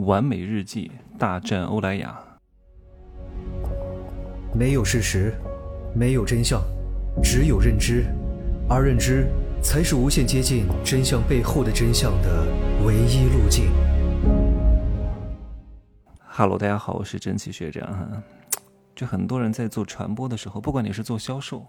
[0.00, 2.18] 完美日记大战欧莱雅。
[4.54, 5.34] 没有事实，
[5.94, 6.60] 没有真相，
[7.22, 8.06] 只有认知，
[8.68, 9.28] 而认知
[9.62, 12.46] 才是无限接近真相背后的真相的
[12.84, 13.70] 唯一路径。
[16.26, 18.22] Hello，大家好，我是真奇学长哈。
[18.96, 21.64] 就很多人在做传播的时候，不管你是做销售、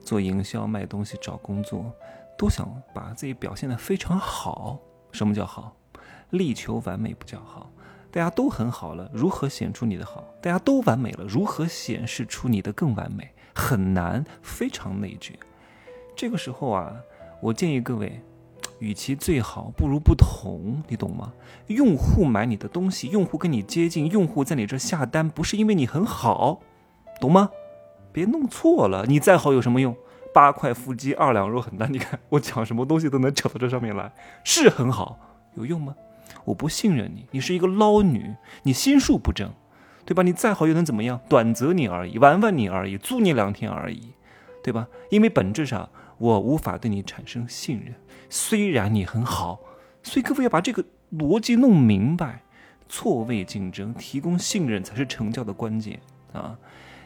[0.00, 1.92] 做营销、卖东西、找工作，
[2.38, 4.78] 都想把自己表现得非常好。
[5.12, 5.74] 什么叫好？
[6.30, 7.70] 力求完美不叫好。
[8.10, 10.24] 大家都很好了，如何显出你的好？
[10.40, 13.30] 大家都完美了，如何显示出你的更完美？
[13.54, 15.36] 很难，非常内卷。
[16.14, 16.96] 这个时候啊，
[17.42, 18.22] 我建议各位，
[18.78, 21.32] 与其最好，不如不同，你懂吗？
[21.66, 26.60] 用户买你的东西，用户跟你接近，用户在你这下单，不是因为你很好，
[27.20, 27.50] 懂吗？
[28.12, 29.94] 别弄错了，你再好有什么用？
[30.32, 34.10] 八块腹肌，二两肉很大，你看我讲什么东西都能扯到这上面来，
[34.42, 35.18] 是很好，
[35.54, 35.94] 有用吗？
[36.44, 39.52] 我不信任你，你是一个捞女，你心术不正，
[40.04, 40.22] 对吧？
[40.22, 41.20] 你再好又能怎么样？
[41.28, 44.12] 短则你而已，玩玩你而已，租你两天而已，
[44.62, 44.86] 对吧？
[45.10, 47.94] 因为本质上我无法对你产生信任，
[48.28, 49.60] 虽然你很好，
[50.02, 52.42] 所以各位要把这个逻辑弄明白，
[52.88, 55.98] 错位竞争，提供信任才是成交的关键
[56.32, 56.56] 啊！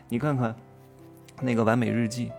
[0.08, 0.54] 你看看
[1.40, 2.30] 那个完美日记，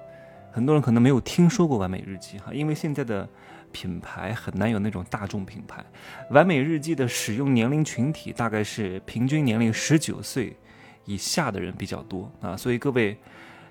[0.51, 3.27] 很多人可能没有听说过完美日记哈，因为现在的。
[3.71, 5.83] 品牌很难有那种大众品牌，
[6.29, 10.55] 完美日记的使用年龄群体大概是平均年龄十九岁
[11.05, 13.17] 以下的人比较多啊，所以各位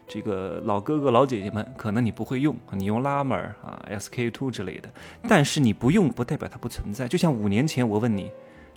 [0.08, 4.90] 这个老哥哥老姐姐们，可能你不会用，你用拉美儿啊、SK two 之类的，
[5.28, 7.06] 但是你不用不代表它不存在。
[7.06, 8.32] 就像五年前我问你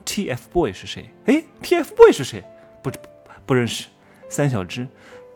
[0.06, 1.10] ，TFBOY 是谁？
[1.26, 2.44] 哎，TFBOY 是谁？
[2.84, 2.92] 不
[3.46, 3.88] 不认识。
[4.30, 4.88] 三小只，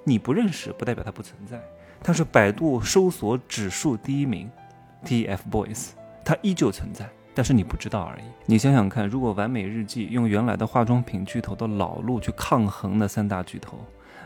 [0.03, 1.59] 你不认识不代表它不存在，
[2.03, 4.49] 它是百度搜索指数第一名。
[5.05, 5.89] TFBOYS，
[6.23, 8.23] 它依旧存在，但是你不知道而已。
[8.45, 13.77] 你想想看，如果完美日记用原来的化妆品巨头的老路去抗衡那三大巨头，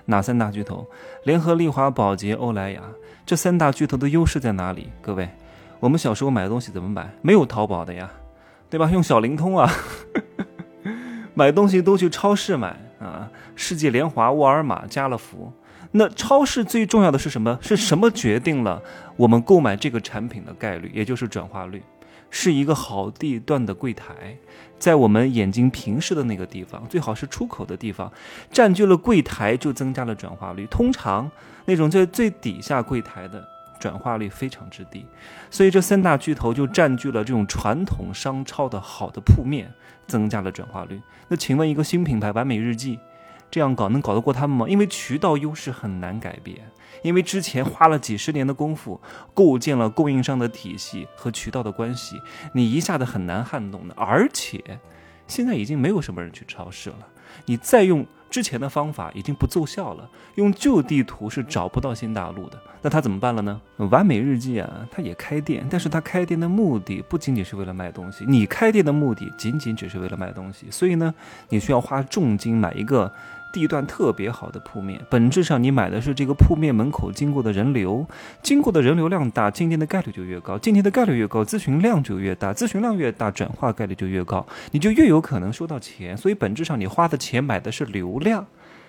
[0.05, 0.88] 哪三大巨头？
[1.25, 2.81] 联合利华、宝洁、欧莱雅，
[3.25, 4.89] 这三大巨头的优势在哪里？
[5.02, 5.30] 各位，
[5.80, 7.11] 我们小时候买东西怎么买？
[7.21, 8.10] 没有淘宝的呀，
[8.70, 8.89] 对吧？
[8.92, 9.71] 用小灵通啊，
[11.33, 15.52] 买东西都去超市买啊，世纪联华、沃尔玛、家乐福。
[15.92, 17.60] 那超市最重要的是什么？
[17.62, 18.82] 是什么决定了
[19.18, 21.84] 我们购买这个产品的概率，也就是转化率？
[22.30, 24.38] 是一个好地段的柜台，
[24.80, 28.10] 在我们眼睛平视的那个地方，最好是出口的地方，
[28.50, 30.66] 占据了柜台就增加了转化率。
[30.68, 31.30] 通常
[31.66, 33.46] 那种在最底下柜台的
[33.82, 35.06] 转化率非常之低，
[35.50, 39.70] 所以这三大巨头就占据了这种传统商超的好的铺面，
[40.08, 41.02] 增加了转化率。
[41.28, 42.98] 那请问一个新品牌完美日记？
[43.52, 44.66] 这样搞能搞得过他们吗？
[44.67, 46.58] 因为渠道优势很难改变，
[47.04, 49.00] 因为之前花了几十年的功夫
[49.34, 52.16] 构建了供应商的体系和渠道的关系，
[52.54, 53.94] 你一下子很难撼动的。
[53.98, 54.80] 而且
[55.28, 57.08] 现在已经没有什么人去超市了，
[57.45, 62.58] 你再用之前的方法已经不奏效了，用旧地图是找不到新大陆的。
[62.82, 63.61] 那他怎么办了呢？
[63.78, 71.14] 完美日记啊，他也开店，但是他开店的目的不仅仅是为了卖东西，你开店的目的仅仅只是为了卖东西，所以呢，
[71.50, 73.11] 你需要花重金买一个。
[73.52, 78.06] 地段特别好的铺面，本质上你买的是这个铺面门口经过的人流，
[78.42, 86.16] 经过的人流量大，进店的概率就越高，进店的概率越高，咨询量就越大，咨询量越大，转化概率就越高，你就越有可能收到钱。
[86.16, 88.45] 所以本质上你花的钱买的是流量。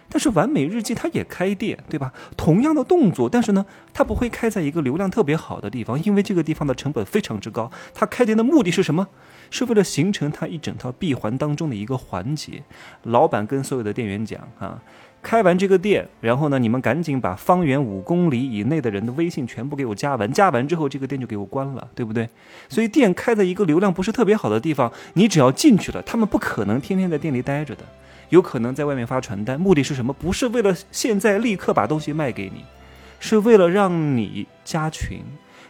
[0.09, 2.13] 但是完美日记它也开店，对吧？
[2.37, 3.65] 同样的动作，但是呢，
[3.95, 7.71] 它不会开在一个流量特别好的地方，因为这个地方的成本非常之高。
[7.95, 9.09] 它开店的目的是什么？
[9.53, 12.63] 是为了形成它一整套闭环当中的一个环节。
[13.05, 14.83] 老板跟所有的店员讲啊，
[15.21, 22.27] 开完这个店，然后呢，你们赶紧把方圆五公里以内的人的微信全部给我加完，加完之后这个店就给我关了，对不对？
[22.71, 27.85] 所以店开在一个流量不是特别好的地方，你只要进去了，他们不可能天天在店里待着的。
[28.31, 30.11] 有可能在外面发传单，目的是什么？
[30.11, 32.65] 不是为了现在立刻把东西卖给你，
[33.21, 35.21] 是为了让你加群、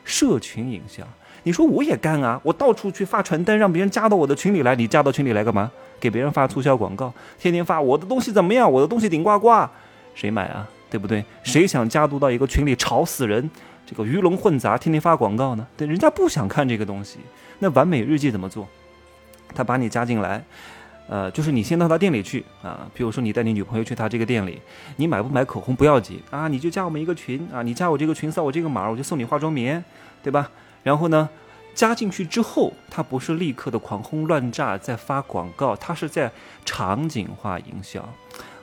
[0.04, 1.02] 社群营销。
[1.44, 4.74] 你说我也干啊，我到处去发传单，让别人加到我的群里来。
[4.76, 5.70] 你加到群里来干嘛？
[5.98, 8.70] 给别人发促销广告，天天发我的东西怎么样？
[8.70, 9.66] 我的东西顶呱呱，
[10.14, 10.68] 谁买啊？
[10.90, 11.24] 对不对？
[11.42, 13.50] 谁想加入到一个群里吵死人？
[13.86, 15.66] 这个鱼龙混杂，天天发广告呢？
[15.76, 17.18] 对，人家不想看这个东西。
[17.58, 18.66] 那完美日记怎么做？
[19.54, 20.42] 他把你加进来。
[21.08, 24.60] 呃，就是你先到他店里去啊，比如说你带你女朋友去他这个店里，
[24.96, 29.84] 你买不买口红不要紧啊，你就加我们一个群啊，你加我这个群扫我这个码，我就送你化妆棉，
[30.22, 30.48] 对吧？
[30.82, 31.28] 然后呢，
[31.74, 36.30] 加进去之后，他不是立刻的狂轰乱炸在发广告，他是在
[36.64, 38.08] 场景化营销，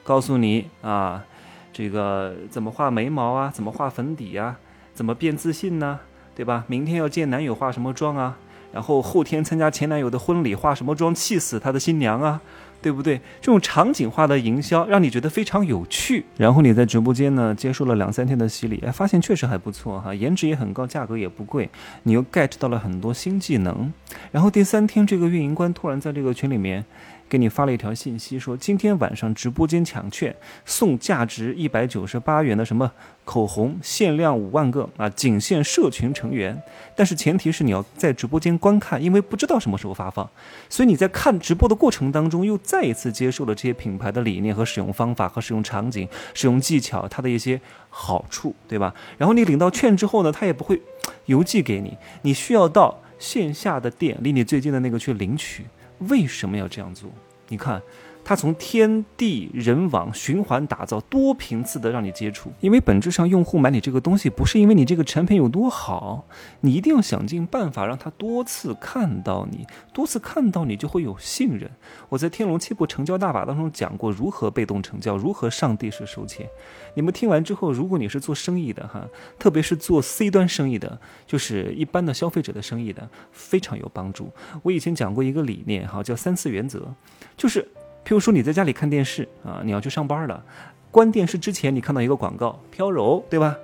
[0.04, 1.24] 告诉你啊，
[1.72, 4.58] 这个怎么画眉毛啊，怎么画粉底啊，
[4.94, 6.00] 怎么变自信呢，
[6.36, 6.66] 对吧？
[6.68, 8.38] 明天要见男友化什么妆啊？
[8.72, 12.42] 然后后天参加前男友的婚礼，化什么妆气死他的新娘啊？
[12.82, 13.20] 对不对？
[13.42, 21.70] 这种场景化的营销让你觉得非常有趣，然后你在直播间呢接受了两三天的洗礼，哎，发现确实还不错哈，颜值也很高，价格也不贵，
[22.04, 23.92] 你又 get 到了很多新技能。
[24.32, 26.86] 然后第三天，这个运营官突然在这个群里面。
[27.30, 30.36] 给你发了一条信息，说今天晚上直播间抢券
[30.66, 32.92] 送价值一百九十八元的什么
[33.24, 36.60] 口红，限量五万个啊，仅限社群成员。
[36.96, 40.28] 但是前提是你要在直播间观看，因为不知道什么时候发放，
[40.68, 48.96] 所以你在看直播的过程当中，又再一次接受了这些品牌的理念和使用方法和使用场景、使用技巧，它的一些好处，对吧？
[49.20, 50.82] 然后你领到券之后呢，他也不会
[51.28, 55.64] 邮寄给你，你需要到线下的店，离你最近的那个去领取。
[56.08, 57.10] 为什么要这样做？
[57.48, 57.82] 你看。
[58.30, 66.28] 它从天地人网循环打造，多频次的让你接触，因为本质上用户买你这个东西不是因为你这个产品有多好，
[66.60, 71.72] 你一定要想尽办法让他多次看到你，多次看到你就会有信任。
[72.08, 76.48] 我在《天龙七步成交大法》当中讲过如何被动成交，如何上帝式收钱。
[76.94, 79.08] 你们听完之后，如果你是做生意的哈，
[79.40, 84.30] 特别是做 C 端生意的，就是一般的消费者的生意的，非常有帮助。
[84.62, 86.94] 我以前讲过一个理念哈，叫三次原则，
[87.36, 87.68] 就是。
[88.10, 90.44] 譬如说你在家里看电视啊，你要去上班了，
[90.90, 93.56] 关电视之前你看到一个广告飘柔，对吧？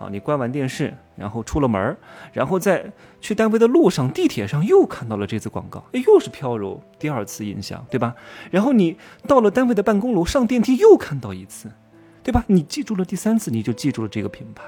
[0.00, 1.96] 啊，你关完电视，然后出了门
[2.32, 2.90] 然后在
[3.20, 8.12] 去单位的路上、地铁上又看到了这次广告，哎，又是飘柔，第二次印象，对吧？
[8.50, 8.96] 然后你
[9.28, 11.70] 到了单位的办公楼，上电梯又看到一次，
[12.24, 12.42] 对吧？
[12.48, 14.64] 你记住了第三次，你就记住了这个品牌，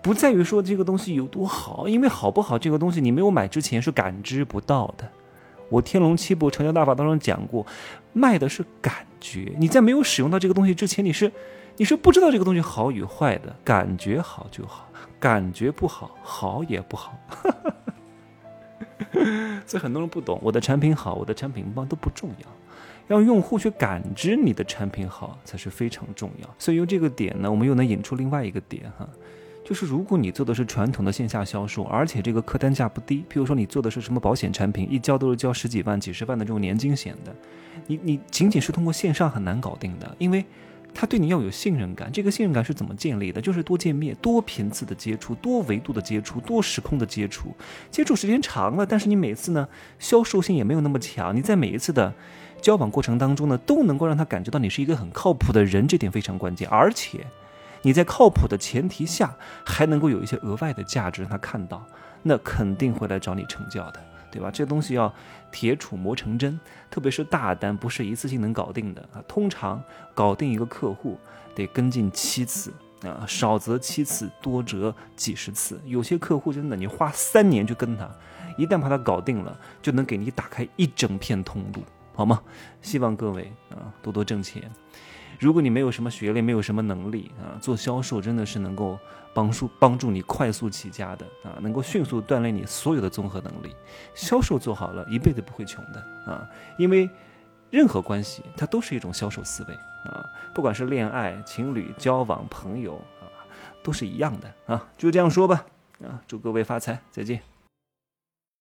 [0.00, 5.06] 不在于说这个东西有多好，因为好不好这个东西你没有买之前是感知不到的。
[5.72, 7.66] 我《天龙七部成交大法》当中讲过，
[8.12, 9.54] 卖的是感觉。
[9.58, 11.32] 你在没有使用到这个东西之前，你是
[11.78, 13.56] 你是不知道这个东西好与坏的。
[13.64, 14.86] 感觉好就好，
[15.18, 17.18] 感觉不好，好也不好。
[19.66, 22.46] 所以很多人不懂，我的产品好，我的产品棒都不重要，
[23.08, 26.54] 让用户去感知你的产品好才是非常重要。
[26.58, 29.08] 所以用这个点呢，我们又能引出另外一个点哈。
[29.64, 37.34] 就是如果你做的是传统的线下销售，而且这个客单价不低，譬如说你做的是什么保险产品，一交都是交十几万、几十万的这种年金险的，
[37.86, 40.44] 你你仅仅是通过线上很难搞定的，因为
[40.92, 42.10] 他对你要有信任感。
[42.12, 43.40] 这个信任感是怎么建立的？
[43.40, 47.54] 就是多见面、多频次的接触、多维度的接触、多时空的接触。
[47.90, 49.66] 接触时间长了，但是你每次呢
[49.98, 51.34] 销售性也没有那么强。
[51.34, 52.12] 你在每一次的
[52.60, 57.24] 交往过程当中呢，都能够让他感觉到你是一个很靠谱的人，这点非常关键，而且。
[57.82, 59.34] 你在靠谱的前提下，
[59.64, 61.84] 还能够有一些额外的价值让他看到，
[62.22, 64.00] 那肯定会来找你成交的，
[64.30, 64.50] 对吧？
[64.50, 65.12] 这东西要
[65.50, 66.58] 铁杵磨成针，
[66.90, 69.22] 特别是大单不是一次性能搞定的啊。
[69.26, 69.82] 通常
[70.14, 71.18] 搞定一个客户
[71.54, 75.80] 得跟进七次啊，少则七次，多则几十次。
[75.84, 78.08] 有些客户真的你花三年去跟他，
[78.56, 81.82] 一旦把他搞定了，就能给你打开一整片通路，
[82.14, 82.40] 好吗？
[82.80, 84.70] 希望各位啊多多挣钱。
[85.42, 88.96] 如果你没有什么学历，没有什么能力啊，做销售真的是能够
[89.34, 93.74] 帮助帮助你快速起家的啊，能够迅速锻炼你所有的综合能力。
[94.14, 96.48] 销售做好了，一辈子不会穷的啊，
[96.78, 97.10] 因为
[97.70, 99.74] 任何关系它都是一种销售思维
[100.08, 100.24] 啊，
[100.54, 103.26] 不管是恋爱、情侣、交往、朋友啊，
[103.82, 104.88] 都是一样的啊。
[104.96, 105.66] 就这样说吧
[106.04, 107.51] 啊，祝各位发财，再见。